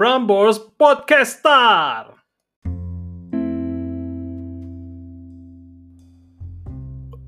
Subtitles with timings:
[0.00, 2.16] Prambors Podcaster.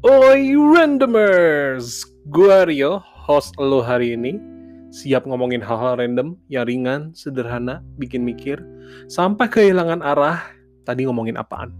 [0.01, 4.41] Oi randomers, gue Rio, host lo hari ini.
[4.89, 8.57] Siap ngomongin hal-hal random yang ringan, sederhana, bikin mikir,
[9.05, 10.41] sampai kehilangan arah.
[10.89, 11.77] Tadi ngomongin apaan?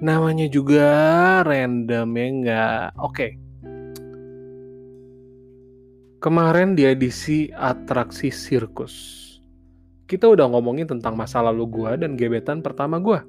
[0.00, 0.88] Namanya juga
[1.44, 2.84] random ya nggak?
[2.96, 3.36] Oke.
[6.24, 9.36] Kemarin di edisi atraksi sirkus,
[10.08, 13.20] kita udah ngomongin tentang masa lalu gue dan gebetan pertama gue.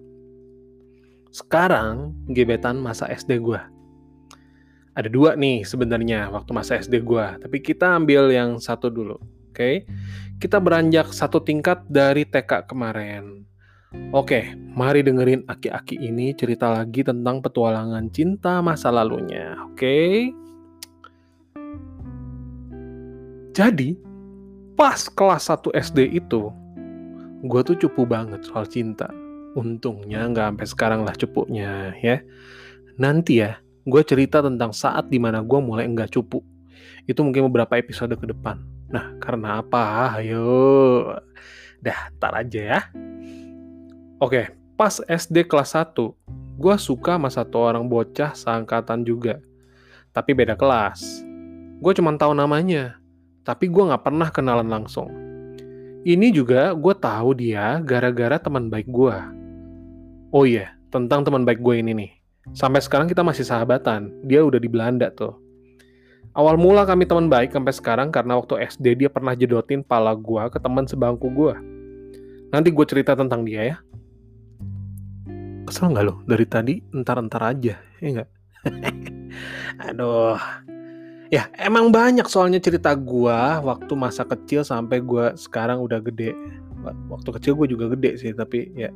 [1.30, 3.60] Sekarang gebetan masa SD gue
[5.00, 9.16] ada dua nih sebenarnya waktu masa SD gue, tapi kita ambil yang satu dulu.
[9.50, 9.76] Oke, okay?
[10.44, 13.48] kita beranjak satu tingkat dari TK kemarin.
[14.12, 14.44] Oke, okay,
[14.76, 19.56] mari dengerin aki-aki ini cerita lagi tentang petualangan cinta masa lalunya.
[19.72, 19.80] Oke.
[19.80, 20.14] Okay?
[23.56, 23.98] Jadi,
[24.78, 26.54] pas kelas 1 SD itu,
[27.40, 29.08] gue tuh cupu banget soal cinta.
[29.56, 32.20] Untungnya nggak sampai sekarang lah cupuknya ya.
[33.00, 36.44] Nanti ya, gue cerita tentang saat di mana gue mulai enggak cupu.
[37.08, 38.60] Itu mungkin beberapa episode ke depan.
[38.92, 40.18] Nah, karena apa?
[40.20, 41.16] Ayo.
[41.80, 42.80] Dah, tar aja ya.
[44.20, 45.96] Oke, pas SD kelas 1,
[46.60, 49.40] gue suka sama satu orang bocah seangkatan juga.
[50.12, 51.24] Tapi beda kelas.
[51.80, 53.00] Gue cuma tahu namanya,
[53.48, 55.29] tapi gue nggak pernah kenalan langsung.
[56.08, 59.18] Ini juga gue tahu dia gara-gara teman baik gue.
[60.32, 62.12] Oh iya, tentang teman baik gue ini nih.
[62.56, 64.10] Sampai sekarang kita masih sahabatan.
[64.24, 65.36] Dia udah di Belanda tuh.
[66.38, 70.48] Awal mula kami teman baik sampai sekarang karena waktu SD dia pernah jedotin pala gua
[70.48, 71.58] ke teman sebangku gua.
[72.54, 73.78] Nanti gue cerita tentang dia ya.
[75.66, 76.22] Kesel nggak lo?
[76.26, 78.30] Dari tadi entar-entar aja, ya nggak?
[79.90, 80.38] Aduh.
[81.30, 86.34] Ya, emang banyak soalnya cerita gua waktu masa kecil sampai gua sekarang udah gede.
[87.12, 88.90] Waktu kecil gue juga gede sih, tapi ya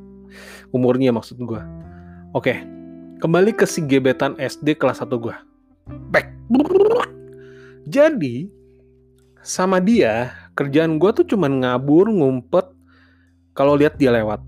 [0.74, 1.62] umurnya maksud gua.
[2.34, 2.58] Oke,
[3.22, 5.36] kembali ke si gebetan SD kelas 1 gue.
[6.10, 6.32] Back.
[7.86, 8.48] Jadi,
[9.44, 12.66] sama dia, kerjaan gue tuh cuman ngabur, ngumpet,
[13.54, 14.40] kalau lihat dia lewat.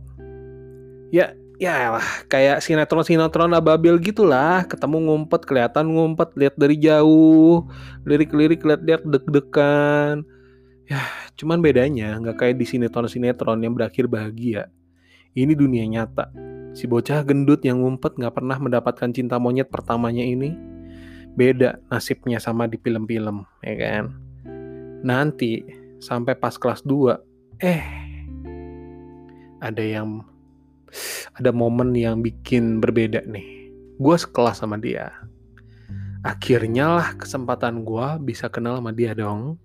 [1.15, 7.67] Ya, ya lah, kayak sinetron-sinetron ababil gitulah, ketemu ngumpet, kelihatan ngumpet, lihat dari jauh,
[8.05, 10.25] lirik-lirik lihat-lihat deg-degan.
[10.87, 11.03] Ya,
[11.35, 14.71] cuman bedanya nggak kayak di sinetron-sinetron yang berakhir bahagia.
[15.37, 16.33] Ini dunia nyata
[16.77, 20.53] Si bocah gendut yang ngumpet gak pernah mendapatkan cinta monyet pertamanya ini
[21.33, 24.13] beda nasibnya sama di film-film, ya kan?
[25.01, 25.65] Nanti
[26.05, 27.17] sampai pas kelas 2,
[27.65, 27.81] eh
[29.65, 30.21] ada yang
[31.37, 33.73] ada momen yang bikin berbeda nih.
[33.97, 35.13] Gue sekelas sama dia.
[36.27, 39.61] Akhirnya lah kesempatan gue bisa kenal sama dia dong.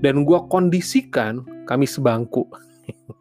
[0.00, 2.48] Dan gue kondisikan kami sebangku.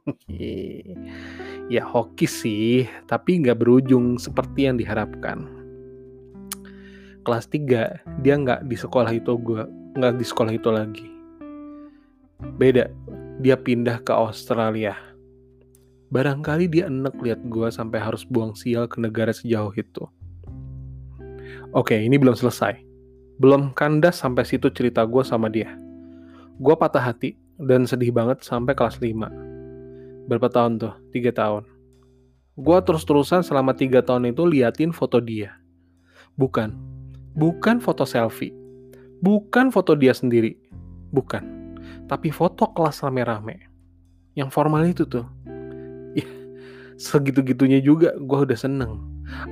[1.74, 5.50] ya hoki sih, tapi nggak berujung seperti yang diharapkan.
[7.26, 9.66] Kelas 3, dia nggak di sekolah itu gue,
[9.98, 11.08] nggak di sekolah itu lagi.
[12.62, 12.86] Beda,
[13.42, 14.94] dia pindah ke Australia.
[16.16, 20.08] Barangkali dia enek lihat gue sampai harus buang sial ke negara sejauh itu.
[21.76, 22.80] Oke, ini belum selesai.
[23.36, 25.76] Belum kandas sampai situ cerita gue sama dia.
[26.56, 29.46] Gue patah hati dan sedih banget sampai kelas 5
[30.26, 30.94] berapa tahun tuh?
[31.14, 31.64] Tiga tahun.
[32.58, 35.56] Gue terus-terusan selama tiga tahun itu liatin foto dia.
[36.36, 36.74] Bukan.
[37.38, 38.56] Bukan foto selfie.
[39.22, 40.58] Bukan foto dia sendiri.
[41.14, 41.44] Bukan.
[42.10, 43.70] Tapi foto kelas rame-rame.
[44.36, 45.28] Yang formal itu tuh.
[46.96, 49.04] Ya, segitu-gitunya juga gue udah seneng.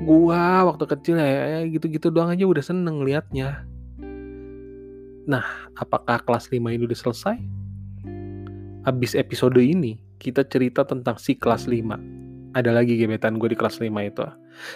[0.07, 3.67] Gue waktu kecil ya, ya gitu-gitu doang aja udah seneng liatnya.
[5.23, 5.43] Nah,
[5.79, 7.37] apakah kelas 5 ini udah selesai?
[8.83, 12.55] Habis episode ini, kita cerita tentang si kelas 5.
[12.55, 14.23] Ada lagi gebetan gue di kelas 5 itu.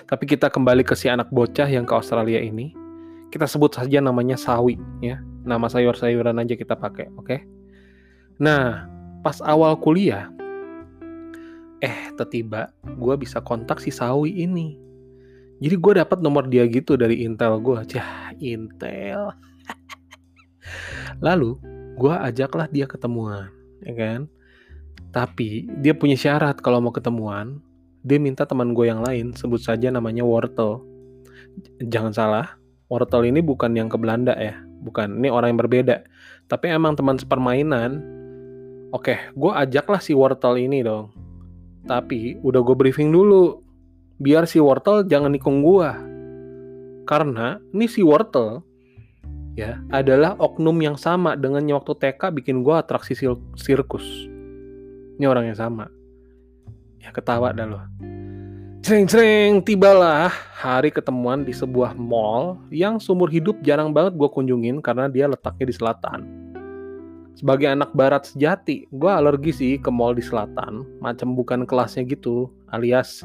[0.08, 2.72] Tapi kita kembali ke si anak bocah yang ke Australia ini.
[3.28, 5.20] Kita sebut saja namanya Sawi ya.
[5.44, 7.28] Nama sayur-sayuran aja kita pakai, oke?
[7.28, 7.40] Okay?
[8.40, 8.88] Nah,
[9.20, 10.32] pas awal kuliah
[11.84, 14.78] eh tiba gue bisa kontak si Sawi ini.
[15.58, 17.82] Jadi gue dapat nomor dia gitu dari Intel gue.
[17.90, 19.34] Cah, Intel.
[21.26, 21.58] Lalu
[21.98, 23.50] gue ajaklah dia ketemuan,
[23.82, 24.22] ya kan?
[25.10, 27.58] Tapi dia punya syarat kalau mau ketemuan,
[28.06, 30.86] dia minta teman gue yang lain, sebut saja namanya Wortel.
[31.82, 32.46] Jangan salah,
[32.86, 35.18] Wortel ini bukan yang ke Belanda ya, bukan.
[35.18, 36.06] Ini orang yang berbeda.
[36.46, 37.98] Tapi emang teman sepermainan.
[38.94, 41.10] Oke, gue ajaklah si Wortel ini dong.
[41.88, 43.64] Tapi udah gue briefing dulu,
[44.20, 45.90] biar si Wortel jangan nikung gue.
[47.08, 48.60] Karena ini si Wortel
[49.56, 53.18] ya adalah oknum yang sama dengan waktu TK bikin gue atraksi
[53.58, 54.06] sirkus
[55.18, 55.90] Ini orang yang sama.
[57.02, 57.82] Ya ketawa dah lo.
[58.86, 65.10] Cering-cering, tibalah hari ketemuan di sebuah mall yang seumur hidup jarang banget gue kunjungin karena
[65.10, 66.47] dia letaknya di selatan.
[67.38, 72.50] Sebagai anak barat sejati, gue alergi sih ke mall di selatan, macam bukan kelasnya gitu,
[72.74, 73.22] alias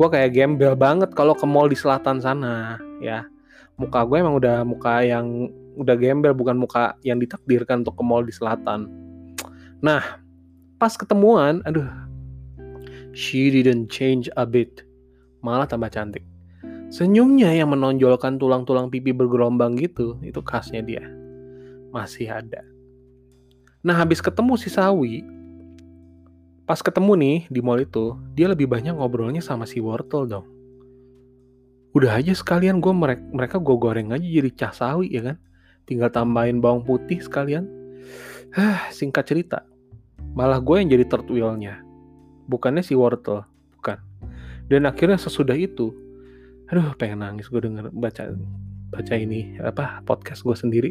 [0.00, 3.28] gue kayak gembel banget kalau ke mall di selatan sana, ya.
[3.76, 8.24] Muka gue emang udah muka yang udah gembel, bukan muka yang ditakdirkan untuk ke mall
[8.24, 8.88] di selatan.
[9.84, 10.24] Nah,
[10.80, 11.84] pas ketemuan, aduh,
[13.12, 14.88] she didn't change a bit,
[15.44, 16.24] malah tambah cantik.
[16.88, 21.04] Senyumnya yang menonjolkan tulang-tulang pipi bergelombang gitu, itu khasnya dia.
[21.92, 22.64] Masih ada.
[23.80, 25.24] Nah habis ketemu si Sawi,
[26.68, 30.46] pas ketemu nih di mall itu, dia lebih banyak ngobrolnya sama si Wortel dong.
[31.96, 35.36] Udah aja sekalian gue mereka, mereka gue goreng aja jadi cah sawi ya kan.
[35.88, 37.66] Tinggal tambahin bawang putih sekalian.
[38.54, 39.66] Hah, singkat cerita.
[40.38, 41.82] Malah gue yang jadi third wheel-nya.
[42.46, 43.42] Bukannya si Wortel,
[43.74, 43.98] bukan.
[44.70, 45.90] Dan akhirnya sesudah itu,
[46.70, 48.30] aduh pengen nangis gue denger baca
[48.94, 50.90] baca ini apa podcast gue sendiri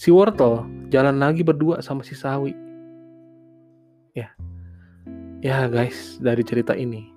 [0.00, 2.56] si Wortel jalan lagi berdua sama si Sawi.
[4.16, 4.32] Ya,
[5.44, 7.12] ya guys, dari cerita ini,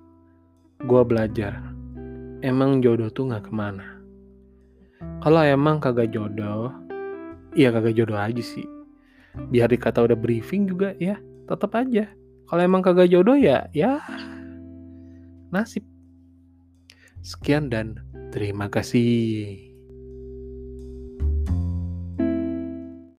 [0.84, 1.64] gue belajar,
[2.44, 4.04] emang jodoh tuh nggak ke mana.
[5.24, 6.76] Kalau emang kagak jodoh,
[7.56, 8.68] ya kagak jodoh aja sih.
[9.48, 11.16] Biar dikata udah briefing juga ya,
[11.48, 12.04] tetap aja.
[12.44, 14.04] Kalau emang kagak jodoh ya, ya
[15.48, 15.88] nasib.
[17.24, 17.96] Sekian dan
[18.28, 19.73] terima kasih.